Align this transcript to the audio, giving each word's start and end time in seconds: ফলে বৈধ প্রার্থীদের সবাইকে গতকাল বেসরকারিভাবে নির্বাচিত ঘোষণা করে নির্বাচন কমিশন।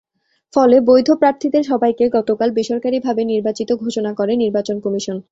ফলে 0.53 0.77
বৈধ 0.87 1.09
প্রার্থীদের 1.21 1.63
সবাইকে 1.63 2.05
গতকাল 2.17 2.49
বেসরকারিভাবে 2.51 3.21
নির্বাচিত 3.25 3.69
ঘোষণা 3.83 4.11
করে 4.13 4.33
নির্বাচন 4.35 4.77
কমিশন। 4.79 5.17